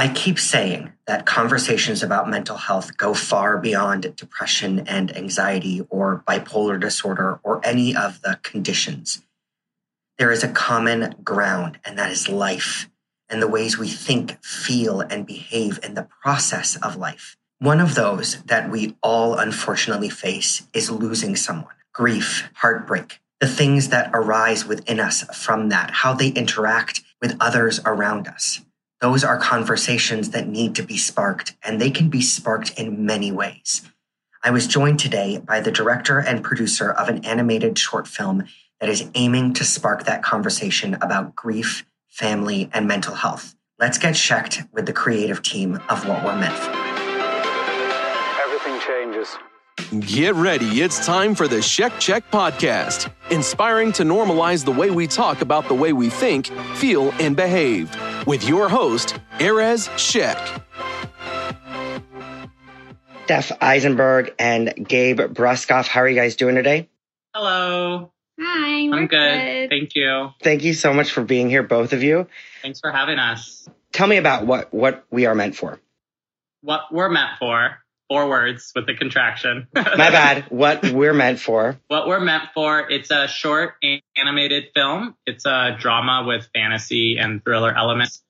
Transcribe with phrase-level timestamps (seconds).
[0.00, 6.24] I keep saying that conversations about mental health go far beyond depression and anxiety or
[6.26, 9.20] bipolar disorder or any of the conditions.
[10.16, 12.88] There is a common ground, and that is life
[13.28, 17.36] and the ways we think, feel, and behave in the process of life.
[17.58, 23.90] One of those that we all unfortunately face is losing someone, grief, heartbreak, the things
[23.90, 28.62] that arise within us from that, how they interact with others around us.
[29.00, 33.32] Those are conversations that need to be sparked, and they can be sparked in many
[33.32, 33.80] ways.
[34.44, 38.44] I was joined today by the director and producer of an animated short film
[38.78, 43.54] that is aiming to spark that conversation about grief, family, and mental health.
[43.78, 46.70] Let's get checked with the creative team of What We're Meant For.
[48.44, 49.34] Everything changes.
[50.06, 50.82] Get ready.
[50.82, 55.68] It's time for the Check Check podcast, inspiring to normalize the way we talk about
[55.68, 57.90] the way we think, feel, and behave.
[58.26, 60.62] With your host, Erez Sheck.
[63.24, 65.86] Steph Eisenberg and Gabe Bruskoff.
[65.86, 66.88] How are you guys doing today?
[67.32, 68.10] Hello.
[68.40, 69.70] Hi, I'm good.
[69.70, 70.30] Thank you.
[70.42, 72.26] Thank you so much for being here, both of you.
[72.62, 73.68] Thanks for having us.
[73.92, 75.78] Tell me about what, what we are meant for.
[76.62, 77.78] What we're meant for,
[78.10, 79.68] four words with the contraction.
[79.74, 80.46] My bad.
[80.50, 81.78] What we're meant for.
[81.86, 83.74] what we're meant for, it's a short
[84.16, 85.14] animated film.
[85.26, 88.22] It's a drama with fantasy and thriller elements.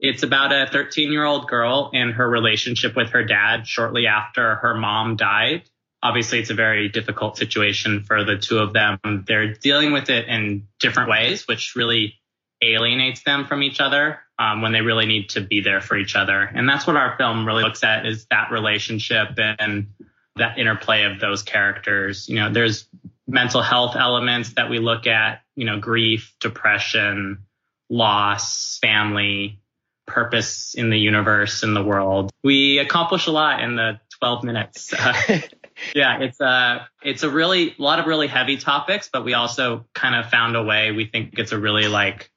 [0.00, 4.56] It's about a 13 year old girl and her relationship with her dad shortly after
[4.56, 5.62] her mom died.
[6.02, 8.98] Obviously, it's a very difficult situation for the two of them.
[9.26, 12.14] They're dealing with it in different ways, which really
[12.62, 16.16] alienates them from each other um, when they really need to be there for each
[16.16, 16.40] other.
[16.42, 19.88] And that's what our film really looks at is that relationship and
[20.36, 22.28] that interplay of those characters.
[22.28, 22.88] You know, there's
[23.26, 27.44] mental health elements that we look at, you know, grief, depression,
[27.90, 29.60] loss, family,
[30.06, 32.30] purpose in the universe, in the world.
[32.42, 34.94] We accomplish a lot in the 12 minutes.
[35.94, 39.86] yeah, it's a it's a really a lot of really heavy topics, but we also
[39.94, 40.92] kind of found a way.
[40.92, 42.30] We think it's a really like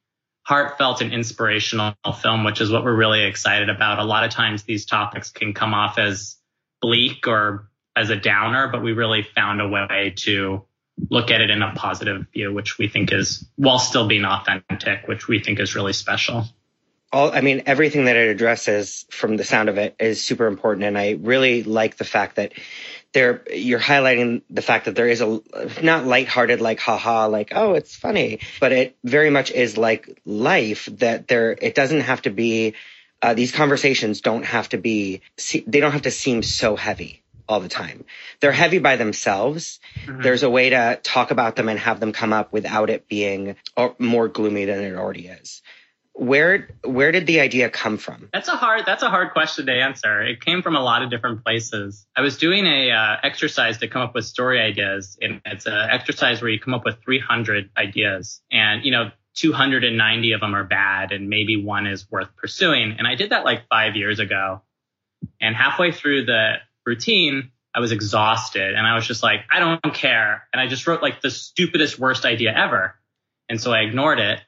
[0.52, 4.00] heartfelt and inspirational film, which is what we're really excited about.
[4.00, 6.36] A lot of times these topics can come off as
[6.82, 10.66] bleak or as a downer, but we really found a way to
[11.10, 15.08] look at it in a positive view, which we think is while still being authentic,
[15.08, 16.44] which we think is really special.
[17.14, 20.84] All, I mean, everything that it addresses from the sound of it is super important.
[20.84, 22.52] And I really like the fact that
[23.14, 25.42] there you're highlighting the fact that there is a
[25.82, 30.88] not lighthearted like haha like oh it's funny but it very much is like life
[30.94, 32.74] that there it doesn't have to be
[33.22, 35.22] uh, these conversations don't have to be
[35.68, 38.06] they don't have to seem so heavy all the time.
[38.40, 39.80] They're heavy by themselves.
[40.06, 40.22] Mm-hmm.
[40.22, 43.58] there's a way to talk about them and have them come up without it being
[43.76, 45.62] uh, more gloomy than it already is
[46.22, 48.30] where where did the idea come from?
[48.32, 50.22] That's a hard that's a hard question to answer.
[50.22, 52.06] It came from a lot of different places.
[52.16, 55.74] I was doing a uh, exercise to come up with story ideas and it's an
[55.74, 60.64] exercise where you come up with 300 ideas and you know 290 of them are
[60.64, 64.62] bad and maybe one is worth pursuing and i did that like five years ago.
[65.40, 69.94] And halfway through the routine i was exhausted and i was just like i don't
[69.96, 72.94] care and i just wrote like the stupidest worst idea ever.
[73.50, 74.40] And so i ignored it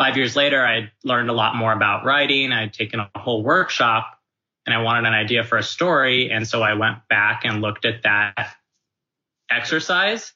[0.00, 2.52] five years later, I learned a lot more about writing.
[2.52, 4.18] I'd taken a whole workshop
[4.64, 6.30] and I wanted an idea for a story.
[6.30, 8.56] And so I went back and looked at that
[9.50, 10.32] exercise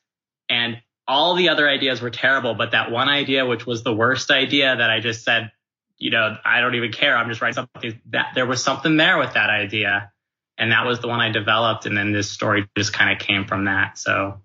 [0.50, 2.52] and all the other ideas were terrible.
[2.54, 5.50] But that one idea, which was the worst idea that I just said,
[5.96, 7.16] you know, I don't even care.
[7.16, 10.12] I'm just writing something that there was something there with that idea.
[10.58, 11.86] And that was the one I developed.
[11.86, 13.96] And then this story just kind of came from that.
[13.96, 14.42] So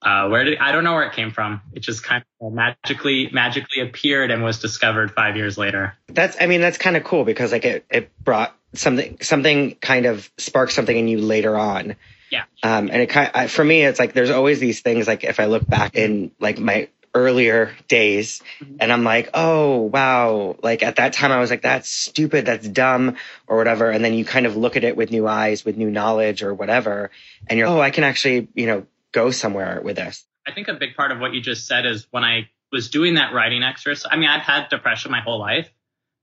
[0.00, 1.60] uh, where did I don't know where it came from.
[1.72, 5.96] It just kind of magically magically appeared and was discovered five years later.
[6.08, 10.06] That's I mean that's kind of cool because like it it brought something something kind
[10.06, 11.96] of sparked something in you later on.
[12.30, 12.44] Yeah.
[12.62, 15.40] Um, and it kind of, for me it's like there's always these things like if
[15.40, 18.76] I look back in like my earlier days mm-hmm.
[18.80, 22.68] and I'm like, oh wow, like at that time I was like, that's stupid, that's
[22.68, 23.16] dumb
[23.48, 23.90] or whatever.
[23.90, 26.54] And then you kind of look at it with new eyes, with new knowledge or
[26.54, 27.10] whatever.
[27.48, 30.24] And you're, oh, I can actually, you know, go somewhere with this.
[30.46, 33.14] I think a big part of what you just said is when I was doing
[33.14, 34.08] that writing exercise.
[34.10, 35.70] I mean, I've had depression my whole life,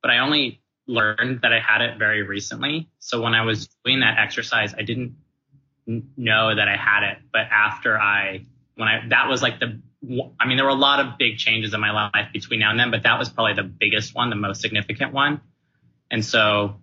[0.02, 2.90] but I only learned that I had it very recently.
[3.00, 5.16] So when I was doing that exercise, I didn't
[5.88, 7.18] know that I had it.
[7.32, 8.46] But after I,
[8.76, 9.82] when I, that was like the,
[10.40, 12.80] I mean, there were a lot of big changes in my life between now and
[12.80, 15.42] then, but that was probably the biggest one, the most significant one.
[16.12, 16.82] And so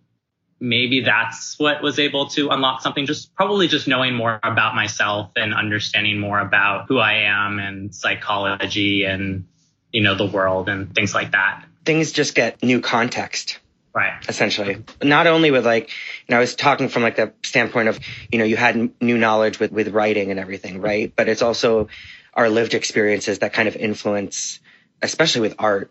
[0.62, 5.32] maybe that's what was able to unlock something just probably just knowing more about myself
[5.36, 9.46] and understanding more about who I am and psychology and
[9.90, 13.58] you know the world and things like that things just get new context
[13.94, 14.26] Right.
[14.26, 14.82] essentially.
[15.02, 15.90] Not only with like,
[16.26, 18.00] and I was talking from like the standpoint of,
[18.30, 21.12] you know, you had new knowledge with, with writing and everything, right?
[21.14, 21.88] But it's also
[22.32, 24.60] our lived experiences that kind of influence,
[25.02, 25.90] especially with art,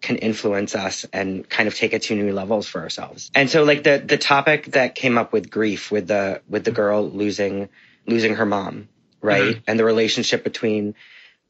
[0.00, 3.30] can influence us and kind of take it to new levels for ourselves.
[3.34, 6.70] And so like the, the topic that came up with grief with the, with the
[6.70, 7.68] girl losing,
[8.06, 8.88] losing her mom,
[9.20, 9.56] right?
[9.56, 9.62] Mhm.
[9.66, 10.94] And the relationship between,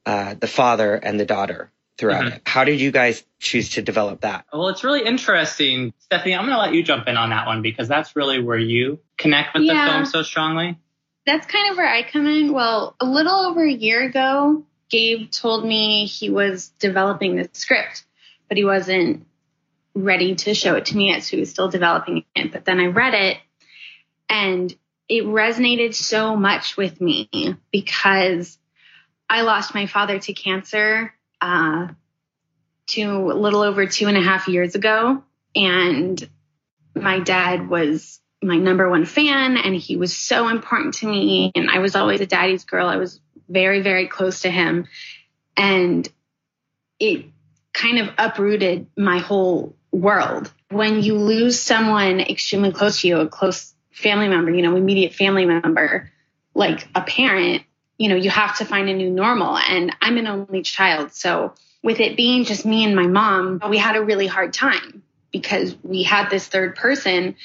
[0.06, 2.36] uh, the father and the daughter throughout Mhm.
[2.36, 2.42] it.
[2.46, 4.46] How did you guys choose to develop that?
[4.52, 5.92] Well, it's really interesting.
[5.98, 8.58] Stephanie, I'm going to let you jump in on that one because that's really where
[8.58, 9.84] you connect with Yeah.
[9.84, 10.76] the film so strongly.
[11.26, 12.52] That's kind of where I come in.
[12.52, 18.04] Well, a little over a year ago, Gabe told me he was developing the script,
[18.48, 19.26] but he wasn't
[19.94, 22.52] ready to show it to me yet, so he was still developing it.
[22.52, 23.38] But then I read it
[24.28, 24.74] and
[25.08, 27.28] it resonated so much with me
[27.72, 28.58] because
[29.28, 31.88] I lost my father to cancer uh,
[32.88, 35.22] to a little over two and a half years ago.
[35.54, 36.28] And
[36.94, 41.52] my dad was my number one fan and he was so important to me.
[41.54, 42.86] And I was always a daddy's girl.
[42.86, 43.20] I was
[43.50, 44.86] very, very close to him.
[45.56, 46.08] And
[46.98, 47.26] it
[47.72, 50.52] kind of uprooted my whole world.
[50.70, 55.14] When you lose someone extremely close to you, a close family member, you know, immediate
[55.14, 56.10] family member,
[56.54, 57.62] like a parent,
[57.98, 59.56] you know, you have to find a new normal.
[59.56, 61.12] And I'm an only child.
[61.12, 65.02] So with it being just me and my mom, we had a really hard time
[65.32, 67.36] because we had this third person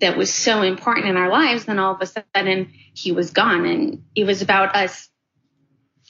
[0.00, 1.64] that was so important in our lives.
[1.64, 3.64] Then all of a sudden he was gone.
[3.64, 5.08] And it was about us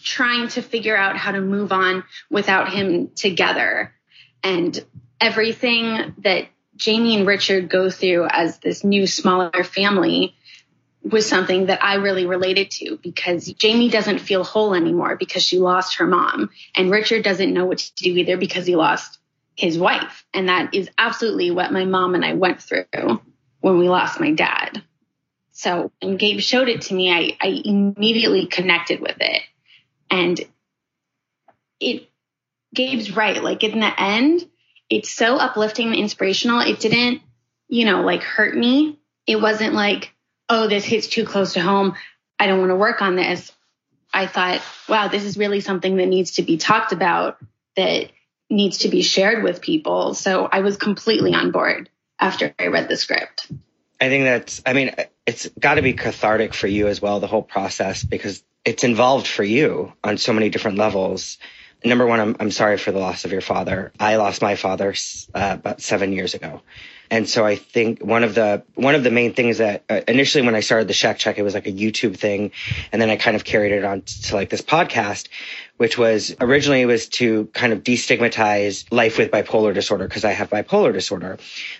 [0.02, 3.94] trying to figure out how to move on without him together.
[4.42, 4.84] And
[5.20, 10.34] everything that Jamie and Richard go through as this new, smaller family
[11.02, 15.58] was something that I really related to because Jamie doesn't feel whole anymore because she
[15.58, 16.50] lost her mom.
[16.76, 19.18] And Richard doesn't know what to do either because he lost
[19.56, 20.24] his wife.
[20.32, 23.20] And that is absolutely what my mom and I went through
[23.60, 24.82] when we lost my dad.
[25.52, 29.42] So when Gabe showed it to me, I, I immediately connected with it.
[30.12, 30.40] And
[31.80, 32.08] it,
[32.74, 33.42] Gabe's right.
[33.42, 34.46] Like in the end,
[34.88, 36.60] it's so uplifting and inspirational.
[36.60, 37.22] It didn't,
[37.68, 38.98] you know, like hurt me.
[39.26, 40.12] It wasn't like,
[40.48, 41.94] oh, this hits too close to home.
[42.38, 43.50] I don't want to work on this.
[44.12, 47.38] I thought, wow, this is really something that needs to be talked about,
[47.76, 48.10] that
[48.50, 50.12] needs to be shared with people.
[50.12, 51.88] So I was completely on board
[52.20, 53.50] after I read the script.
[53.98, 54.94] I think that's, I mean,
[55.24, 59.26] it's got to be cathartic for you as well, the whole process, because it's involved
[59.26, 61.38] for you on so many different levels.
[61.84, 63.92] Number one, I'm, I'm sorry for the loss of your father.
[63.98, 64.94] I lost my father
[65.34, 66.62] uh, about seven years ago.
[67.12, 70.46] And so I think one of the one of the main things that uh, initially
[70.46, 72.52] when I started the Shack Check, it was like a YouTube thing,
[72.90, 75.28] and then I kind of carried it on to like this podcast,
[75.76, 80.32] which was originally it was to kind of destigmatize life with bipolar disorder because I
[80.32, 81.36] have bipolar disorder,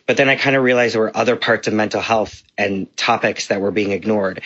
[0.07, 3.47] but then I kind of realized there were other parts of mental health and topics
[3.47, 4.43] that were being ignored,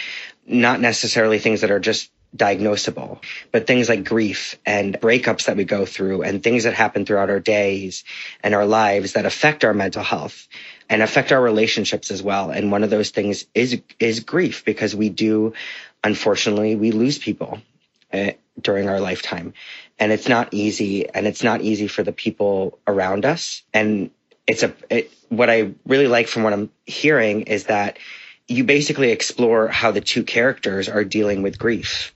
[0.46, 3.22] not necessarily things that are just diagnosable,
[3.52, 7.30] but things like grief and breakups that we go through and things that happen throughout
[7.30, 8.04] our days
[8.42, 10.48] and our lives that affect our mental health
[10.88, 12.50] and affect our relationships as well.
[12.50, 15.54] And one of those things is, is grief because we do,
[16.04, 17.60] unfortunately, we lose people
[18.12, 19.52] uh, during our lifetime
[19.98, 23.62] and it's not easy and it's not easy for the people around us.
[23.72, 24.10] And
[24.46, 27.98] it's a, it, what I really like from what I'm hearing is that
[28.48, 32.14] you basically explore how the two characters are dealing with grief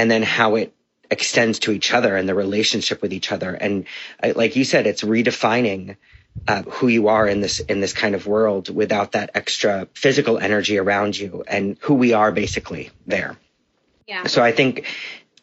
[0.00, 0.74] and then how it
[1.10, 3.52] extends to each other and the relationship with each other.
[3.52, 3.84] And
[4.22, 5.96] uh, like you said, it's redefining
[6.48, 10.38] uh, who you are in this in this kind of world without that extra physical
[10.38, 13.36] energy around you and who we are basically there.
[14.08, 14.26] Yeah.
[14.26, 14.86] So I think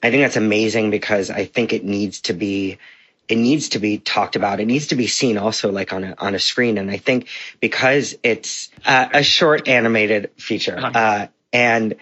[0.01, 2.79] I think that's amazing because I think it needs to be
[3.27, 4.59] it needs to be talked about.
[4.59, 6.79] It needs to be seen also like on a on a screen.
[6.79, 7.27] And I think
[7.59, 11.95] because it's uh, a short animated feature uh, and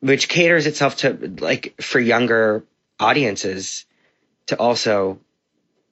[0.00, 2.64] which caters itself to like for younger
[3.00, 3.86] audiences
[4.46, 5.18] to also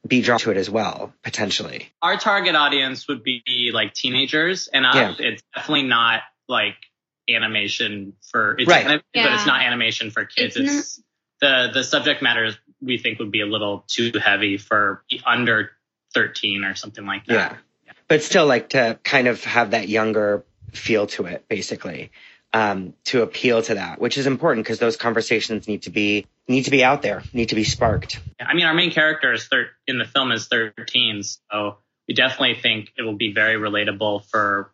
[0.07, 1.89] be drawn to it as well potentially.
[2.03, 5.15] Our target audience would be like teenagers, and Yeah.
[5.19, 6.77] It's definitely not like
[7.29, 8.87] animation for it's Right.
[8.87, 10.57] anime, but it's not animation for kids.
[10.57, 11.03] It's It's,
[11.41, 15.73] the the subject matter we think would be a little too heavy for under
[16.15, 17.59] 13 or something like that.
[17.87, 17.93] Yeah.
[18.09, 22.13] But still like to kind of have that younger feel to it, basically,
[22.53, 26.65] um, to appeal to that, which is important because those conversations need to be, need
[26.65, 28.21] to be out there, need to be sparked.
[28.41, 32.55] I mean, our main character is thir- in the film is 13, so we definitely
[32.55, 34.73] think it will be very relatable for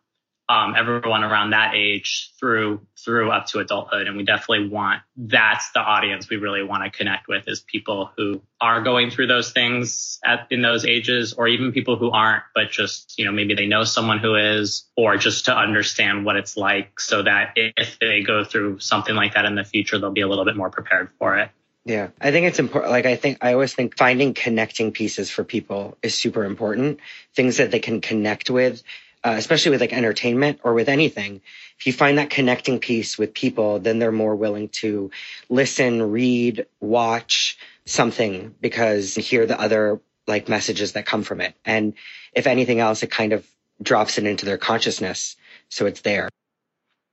[0.49, 5.71] um, everyone around that age through through up to adulthood and we definitely want that's
[5.71, 9.51] the audience we really want to connect with is people who are going through those
[9.51, 13.55] things at in those ages or even people who aren't but just you know maybe
[13.55, 17.97] they know someone who is or just to understand what it's like so that if
[17.99, 20.69] they go through something like that in the future they'll be a little bit more
[20.69, 21.49] prepared for it
[21.85, 22.93] yeah, I think it's important.
[22.93, 27.01] Like, I think I always think finding connecting pieces for people is super important.
[27.35, 28.81] Things that they can connect with
[29.23, 31.41] uh, especially with like entertainment or with anything,
[31.79, 35.11] if you find that connecting piece with people, then they're more willing to
[35.49, 41.55] listen, read, watch something because hear the other like messages that come from it.
[41.65, 41.93] And
[42.33, 43.45] if anything else, it kind of
[43.81, 45.35] drops it into their consciousness.
[45.69, 46.29] So it's there.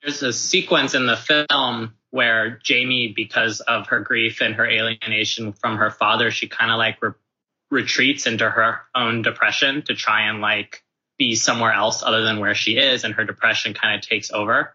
[0.02, 5.52] There's a sequence in the film where Jamie, because of her grief and her alienation
[5.52, 7.12] from her father, she kind of like re-
[7.70, 10.82] retreats into her own depression to try and like
[11.20, 14.74] be somewhere else other than where she is, and her depression kind of takes over.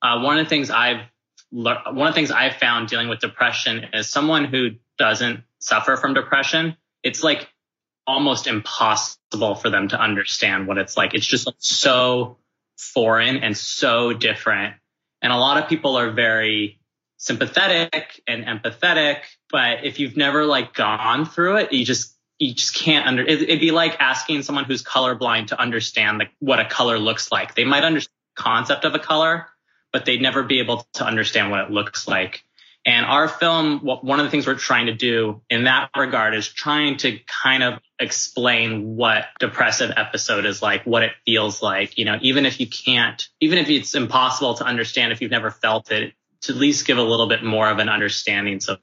[0.00, 1.02] Uh, one of the things I've
[1.50, 6.14] one of the things I've found dealing with depression is someone who doesn't suffer from
[6.14, 6.76] depression.
[7.02, 7.48] It's like
[8.06, 11.12] almost impossible for them to understand what it's like.
[11.12, 12.38] It's just so
[12.78, 14.76] foreign and so different.
[15.20, 16.78] And a lot of people are very
[17.16, 22.74] sympathetic and empathetic, but if you've never like gone through it, you just you just
[22.74, 26.64] can't under it, would be like asking someone who's colorblind to understand the, what a
[26.64, 27.54] color looks like.
[27.54, 29.46] They might understand the concept of a color
[29.92, 32.44] but they'd never be able to understand what it looks like.
[32.86, 36.48] And our film one of the things we're trying to do in that regard is
[36.48, 42.06] trying to kind of explain what depressive episode is like what it feels like you
[42.06, 45.92] know even if you can't even if it's impossible to understand if you've never felt
[45.92, 48.60] it to at least give a little bit more of an understanding.
[48.60, 48.76] So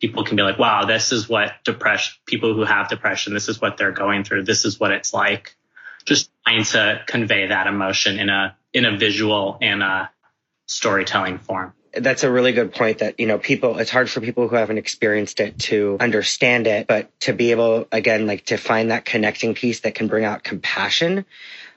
[0.00, 3.60] people can be like, wow, this is what depression, people who have depression, this is
[3.60, 4.44] what they're going through.
[4.44, 5.56] This is what it's like.
[6.04, 10.10] Just trying to convey that emotion in a, in a visual and a
[10.66, 11.72] storytelling form.
[11.92, 14.76] That's a really good point that, you know, people, it's hard for people who haven't
[14.76, 19.54] experienced it to understand it, but to be able, again, like to find that connecting
[19.54, 21.24] piece that can bring out compassion.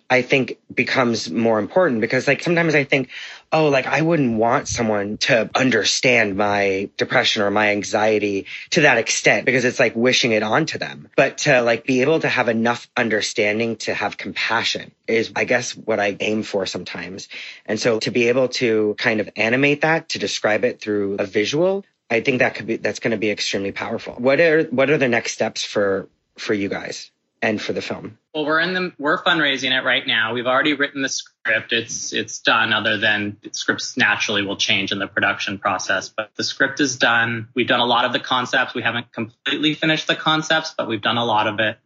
[0.09, 3.09] I think becomes more important because like sometimes I think,
[3.51, 8.97] oh, like I wouldn't want someone to understand my depression or my anxiety to that
[8.97, 11.09] extent because it's like wishing it onto them.
[11.15, 15.75] But to like be able to have enough understanding to have compassion is, I guess,
[15.77, 17.29] what I aim for sometimes.
[17.67, 21.25] And so to be able to kind of animate that, to describe it through a
[21.25, 24.15] visual, I think that could be, that's going to be extremely powerful.
[24.15, 27.11] What are, what are the next steps for, for you guys?
[27.41, 28.17] And for the film?
[28.33, 30.33] Well, we're in the we're fundraising it right now.
[30.33, 31.71] We've already written the script.
[31.73, 32.73] It's it's done.
[32.73, 37.49] Other than scripts naturally will change in the production process, but the script is done.
[37.55, 38.73] We've done a lot of the concepts.
[38.73, 41.77] We haven't completely finished the concepts, but we've done a lot of it.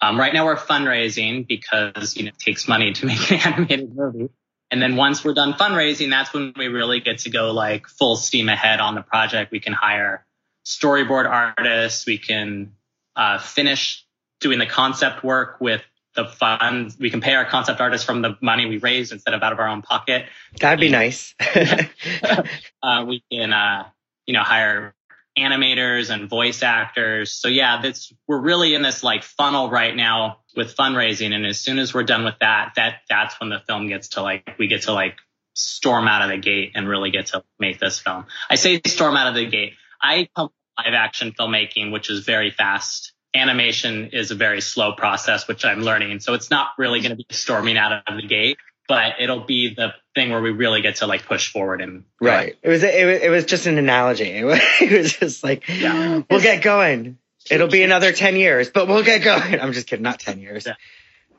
[0.00, 3.94] Um, right now we're fundraising because you know it takes money to make an animated
[3.94, 4.30] movie.
[4.70, 8.16] And then once we're done fundraising, that's when we really get to go like full
[8.16, 9.50] steam ahead on the project.
[9.50, 10.26] We can hire
[10.66, 12.06] storyboard artists.
[12.06, 12.74] We can
[13.16, 14.04] uh, finish
[14.40, 15.82] doing the concept work with
[16.14, 16.96] the funds.
[16.98, 19.58] We can pay our concept artists from the money we raise instead of out of
[19.58, 20.26] our own pocket.
[20.60, 21.34] That'd be nice.
[22.82, 23.88] uh, we can, uh,
[24.26, 24.94] you know, hire
[25.38, 27.32] animators and voice actors.
[27.32, 31.32] So yeah, this, we're really in this like funnel right now with fundraising.
[31.32, 34.22] And as soon as we're done with that, that, that's when the film gets to
[34.22, 35.16] like, we get to like
[35.54, 38.26] storm out of the gate and really get to make this film.
[38.50, 39.74] I say storm out of the gate.
[40.02, 45.46] I come live action filmmaking, which is very fast animation is a very slow process,
[45.48, 46.20] which I'm learning.
[46.20, 48.56] So it's not really going to be storming out of the gate,
[48.86, 52.56] but it'll be the thing where we really get to like push forward and right.
[52.62, 54.30] It was it was, it was just an analogy.
[54.30, 56.22] It was, it was just like yeah.
[56.28, 57.18] we'll get going.
[57.50, 59.60] It'll be another ten years, but we'll get going.
[59.60, 60.66] I'm just kidding, not ten years.
[60.66, 60.74] Yeah.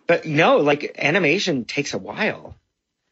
[0.08, 2.56] But no, like animation takes a while.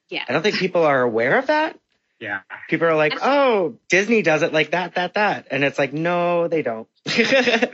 [0.09, 0.23] Yeah.
[0.27, 1.77] I don't think people are aware of that.
[2.19, 2.41] Yeah.
[2.67, 5.47] People are like, oh, Disney does it like that, that, that.
[5.51, 6.87] And it's like, no, they don't.
[7.17, 7.69] yeah,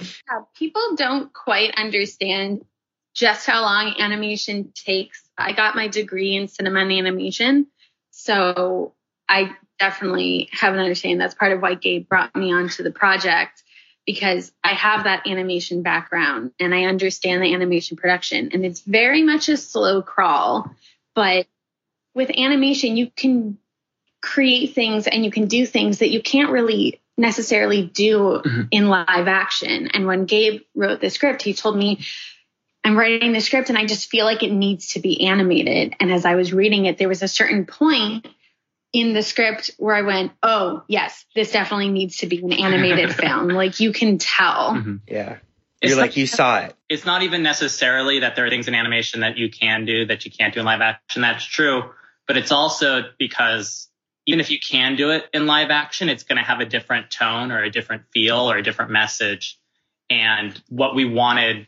[0.55, 2.65] people don't quite understand
[3.13, 5.23] just how long animation takes.
[5.37, 7.67] I got my degree in cinema and animation.
[8.11, 8.93] So
[9.29, 11.19] I definitely have an understanding.
[11.19, 13.63] That's part of why Gabe brought me onto the project
[14.05, 18.49] because I have that animation background and I understand the animation production.
[18.53, 20.69] And it's very much a slow crawl.
[21.15, 21.47] But
[22.13, 23.57] with animation, you can
[24.23, 28.61] create things and you can do things that you can't really necessarily do mm-hmm.
[28.71, 29.89] in live action.
[29.93, 32.05] And when Gabe wrote the script, he told me,
[32.85, 35.95] I'm writing the script and I just feel like it needs to be animated.
[35.99, 38.25] And as I was reading it, there was a certain point
[38.93, 43.13] in the script where I went, oh, yes, this definitely needs to be an animated
[43.15, 43.49] film.
[43.49, 44.75] Like you can tell.
[44.75, 44.95] Mm-hmm.
[45.07, 45.37] Yeah.
[45.81, 46.73] You're like, you saw it.
[46.87, 50.23] It's not even necessarily that there are things in animation that you can do that
[50.23, 51.21] you can't do in live action.
[51.21, 51.83] That's true
[52.27, 53.89] but it's also because
[54.25, 57.11] even if you can do it in live action, it's going to have a different
[57.11, 59.59] tone or a different feel or a different message.
[60.09, 61.67] And what we wanted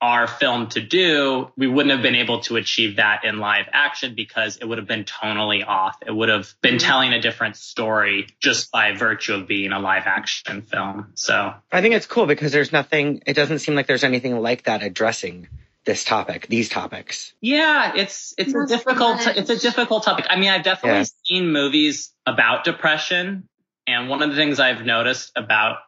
[0.00, 4.14] our film to do, we wouldn't have been able to achieve that in live action
[4.14, 5.96] because it would have been tonally off.
[6.06, 6.86] It would have been mm-hmm.
[6.86, 11.12] telling a different story just by virtue of being a live action film.
[11.14, 14.64] So I think it's cool because there's nothing, it doesn't seem like there's anything like
[14.64, 15.48] that addressing
[15.88, 17.32] this topic, these topics.
[17.40, 20.26] Yeah, it's it's a difficult it's a difficult topic.
[20.28, 21.06] I mean, I've definitely yeah.
[21.24, 23.48] seen movies about depression,
[23.86, 25.78] and one of the things I've noticed about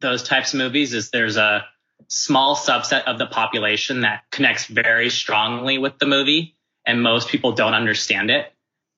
[0.00, 1.64] those types of movies is there's a
[2.08, 7.52] small subset of the population that connects very strongly with the movie, and most people
[7.52, 8.52] don't understand it.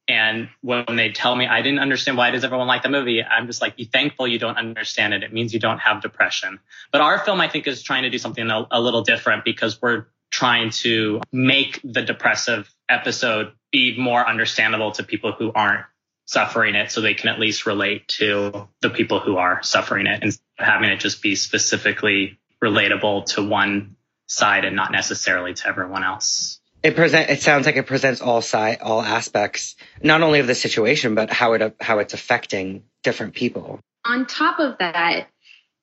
[0.08, 3.46] And when they tell me I didn't understand why does everyone like the movie, I'm
[3.46, 5.22] just like, be thankful you don't understand it.
[5.22, 6.60] It means you don't have depression.
[6.92, 9.82] But our film, I think, is trying to do something a, a little different because
[9.82, 15.84] we're trying to make the depressive episode be more understandable to people who aren't
[16.26, 20.22] suffering it so they can at least relate to the people who are suffering it
[20.22, 26.02] and having it just be specifically relatable to one side and not necessarily to everyone
[26.02, 26.60] else.
[26.82, 30.54] It present it sounds like it presents all side all aspects not only of the
[30.54, 33.80] situation but how it how it's affecting different people.
[34.04, 35.28] On top of that,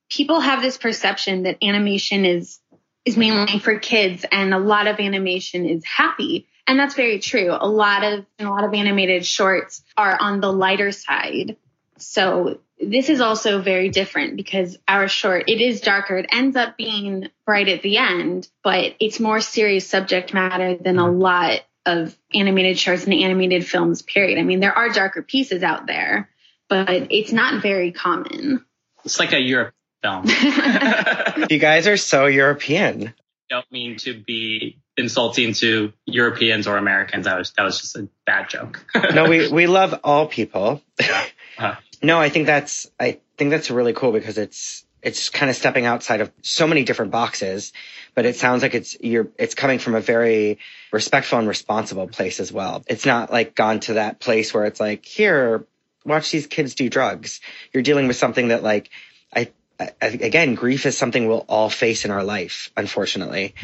[0.09, 2.59] people have this perception that animation is
[3.05, 6.47] is mainly for kids and a lot of animation is happy.
[6.65, 7.49] And that's very true.
[7.51, 11.57] A lot of a lot of animated shorts are on the lighter side.
[11.97, 16.17] So this is also very different because our short it is darker.
[16.17, 20.99] It ends up being bright at the end, but it's more serious subject matter than
[20.99, 24.39] a lot of animated shorts and animated films period.
[24.39, 26.29] I mean, there are darker pieces out there,
[26.69, 28.63] but it's not very common.
[29.03, 30.25] It's like a Europe film.
[31.49, 33.07] you guys are so European.
[33.07, 33.13] I
[33.55, 37.25] don't mean to be insulting to Europeans or Americans.
[37.25, 38.85] That was that was just a bad joke.
[39.13, 40.81] no, we we love all people.
[40.99, 41.25] Yeah.
[41.57, 41.75] Uh-huh.
[42.01, 45.85] No, I think that's I think that's really cool because it's it's kind of stepping
[45.85, 47.73] outside of so many different boxes,
[48.15, 50.59] but it sounds like it's you're it's coming from a very
[50.91, 52.83] respectful and responsible place as well.
[52.87, 55.67] It's not like gone to that place where it's like, here,
[56.05, 57.41] watch these kids do drugs.
[57.73, 58.89] You're dealing with something that like
[59.35, 59.51] I
[60.01, 63.55] again, grief is something we'll all face in our life, unfortunately.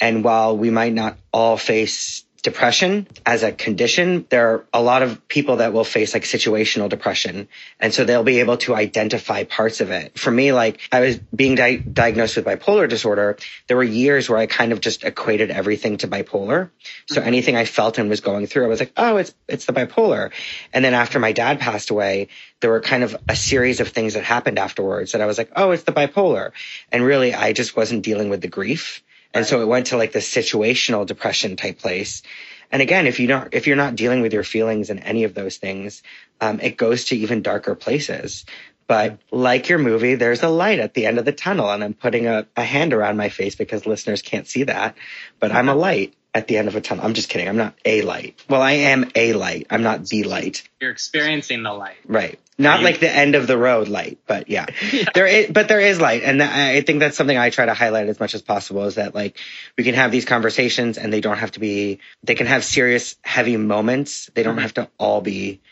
[0.00, 5.02] And while we might not all face depression as a condition, there are a lot
[5.02, 7.48] of people that will face like situational depression.
[7.80, 10.16] And so they'll be able to identify parts of it.
[10.16, 13.36] For me, like I was being di- diagnosed with bipolar disorder.
[13.66, 16.70] There were years where I kind of just equated everything to bipolar.
[17.08, 17.26] So mm-hmm.
[17.26, 20.30] anything I felt and was going through, I was like, oh, it's, it's the bipolar.
[20.72, 22.28] And then after my dad passed away,
[22.60, 25.50] there were kind of a series of things that happened afterwards that I was like,
[25.56, 26.52] oh, it's the bipolar.
[26.92, 29.02] And really, I just wasn't dealing with the grief.
[29.34, 32.22] And so it went to like the situational depression type place.
[32.70, 35.34] And again, if you don't, if you're not dealing with your feelings and any of
[35.34, 36.02] those things,
[36.40, 38.44] um, it goes to even darker places.
[38.86, 41.94] But like your movie, there's a light at the end of the tunnel, and I'm
[41.94, 44.96] putting a, a hand around my face because listeners can't see that,
[45.40, 47.02] but I'm a light at the end of a tunnel.
[47.02, 47.48] I'm just kidding.
[47.48, 48.44] I'm not a light.
[48.46, 49.68] Well, I am a light.
[49.70, 50.68] I'm not the light.
[50.78, 51.96] You're experiencing the light.
[52.06, 52.38] Right.
[52.58, 54.66] Not like the end of the road light, but yeah.
[54.92, 55.04] yeah.
[55.14, 56.24] There is, but there is light.
[56.24, 59.14] And I think that's something I try to highlight as much as possible is that
[59.14, 59.38] like
[59.78, 63.16] we can have these conversations and they don't have to be, they can have serious,
[63.22, 64.28] heavy moments.
[64.34, 64.62] They don't mm-hmm.
[64.62, 65.62] have to all be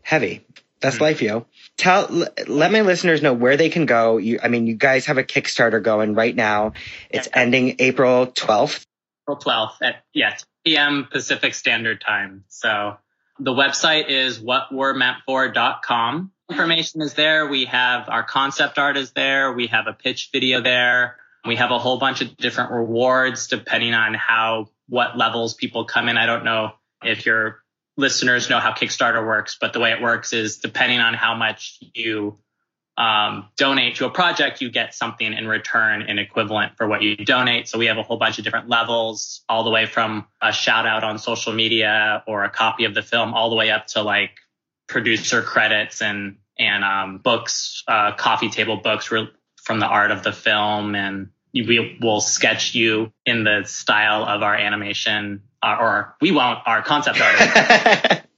[0.00, 0.46] heavy.
[0.80, 1.04] That's mm-hmm.
[1.04, 1.44] life, yo.
[1.76, 2.08] Tell,
[2.46, 4.16] let my listeners know where they can go.
[4.16, 6.72] You, I mean, you guys have a Kickstarter going right now.
[7.10, 8.86] It's ending April 12th.
[9.24, 11.08] April 12th at, yes, p.m.
[11.10, 12.44] Pacific Standard Time.
[12.48, 12.96] So
[13.38, 16.32] the website is whatwe'remeantfor.com.
[16.50, 17.46] Information is there.
[17.46, 19.52] We have our concept art is there.
[19.52, 21.16] We have a pitch video there.
[21.46, 26.08] We have a whole bunch of different rewards depending on how, what levels people come
[26.08, 26.18] in.
[26.18, 27.62] I don't know if your
[27.96, 31.78] listeners know how Kickstarter works, but the way it works is depending on how much
[31.94, 32.38] you
[33.00, 37.16] um, donate to a project, you get something in return in equivalent for what you
[37.16, 37.66] donate.
[37.66, 40.86] So we have a whole bunch of different levels, all the way from a shout
[40.86, 44.02] out on social media or a copy of the film, all the way up to
[44.02, 44.32] like
[44.86, 50.22] producer credits and and um, books, uh, coffee table books re- from the art of
[50.22, 56.16] the film, and we will sketch you in the style of our animation, uh, or
[56.20, 56.58] we won't.
[56.66, 58.24] Our concept art.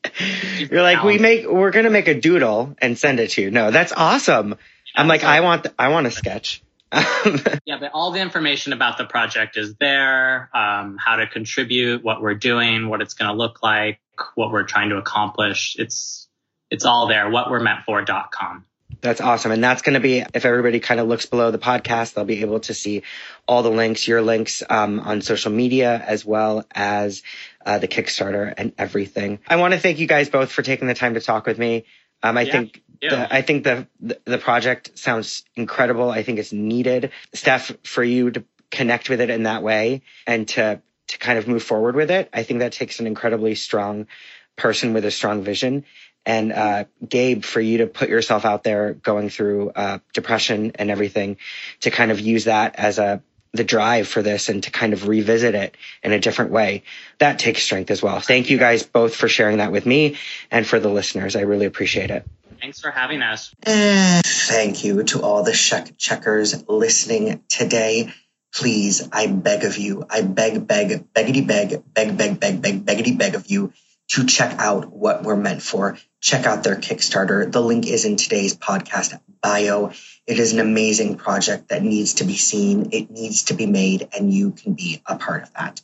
[0.59, 3.51] You're like, we make, we're gonna make a doodle and send it to you.
[3.51, 4.57] No, that's awesome.
[4.95, 6.63] I'm like, I want, I want a sketch.
[6.93, 10.51] yeah, but all the information about the project is there.
[10.55, 14.01] Um, how to contribute, what we're doing, what it's gonna look like,
[14.35, 15.77] what we're trying to accomplish.
[15.79, 16.29] It's,
[16.71, 17.31] it's all there.
[17.31, 18.67] What we're meant for.com.
[19.03, 19.51] That's awesome.
[19.51, 22.41] And that's going to be, if everybody kind of looks below the podcast, they'll be
[22.41, 23.03] able to see
[23.49, 27.23] all the links, your links um, on social media, as well as
[27.67, 29.41] uh, the Kickstarter and everything.
[29.49, 31.85] I want to thank you guys both for taking the time to talk with me.
[32.23, 33.11] Um, I Yeah, think yeah.
[33.11, 36.09] the, I think the, the the project sounds incredible.
[36.09, 40.47] I think it's needed, Steph, for you to connect with it in that way and
[40.49, 42.31] to to kind of move forward with it.
[42.33, 44.07] I think that takes an incredibly strong
[44.55, 45.85] person with a strong vision.
[46.25, 50.91] And uh, Gabe, for you to put yourself out there going through uh, depression and
[50.91, 51.37] everything,
[51.81, 55.09] to kind of use that as a the drive for this and to kind of
[55.09, 56.83] revisit it in a different way,
[57.19, 58.19] that takes strength as well.
[58.19, 60.17] Thank you guys both for sharing that with me
[60.51, 61.37] and for the listeners.
[61.37, 62.27] I really appreciate it.
[62.61, 63.55] Thanks for having us.
[63.65, 68.13] And thank you to all the check checkers listening today.
[68.55, 73.17] Please, I beg of you, I beg, beg, beggity beg, beg, beg, beg, beg, beggity
[73.17, 73.73] beg of you
[74.09, 75.99] to check out what we're meant for.
[76.23, 77.51] Check out their Kickstarter.
[77.51, 79.91] The link is in today's podcast bio.
[80.25, 82.91] It is an amazing project that needs to be seen.
[82.93, 85.83] It needs to be made, and you can be a part of that.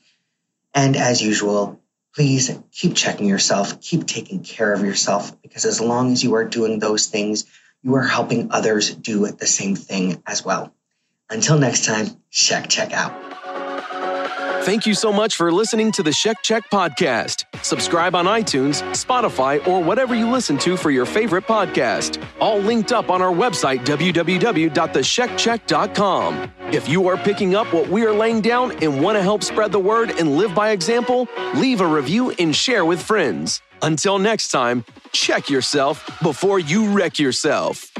[0.72, 1.80] And as usual,
[2.14, 6.44] please keep checking yourself, keep taking care of yourself, because as long as you are
[6.44, 7.44] doing those things,
[7.82, 10.72] you are helping others do the same thing as well.
[11.28, 13.27] Until next time, check, check out.
[14.68, 17.46] Thank you so much for listening to the Check Check podcast.
[17.64, 22.22] Subscribe on iTunes, Spotify, or whatever you listen to for your favorite podcast.
[22.38, 26.52] All linked up on our website, www.thecheckcheck.com.
[26.70, 29.72] If you are picking up what we are laying down and want to help spread
[29.72, 33.62] the word and live by example, leave a review and share with friends.
[33.80, 37.90] Until next time, check yourself before you wreck yourself.